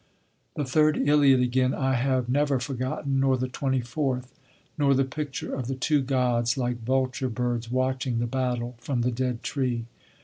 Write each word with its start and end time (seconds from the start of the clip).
The 0.55 0.65
third 0.65 0.97
Iliad 1.07 1.41
again 1.41 1.75
I 1.75 1.93
have 1.93 2.27
never 2.27 2.59
forgotten, 2.59 3.19
nor 3.19 3.37
the 3.37 3.47
twenty 3.47 3.81
fourth; 3.81 4.33
nor 4.75 4.95
the 4.95 5.03
picture 5.05 5.53
of 5.53 5.67
the 5.67 5.75
two 5.75 6.01
gods, 6.01 6.57
like 6.57 6.81
vulture 6.81 7.29
birds, 7.29 7.69
watching 7.69 8.17
the 8.17 8.25
battle 8.25 8.73
from 8.79 9.01
the 9.03 9.11
dead 9.11 9.43
tree. 9.43 9.85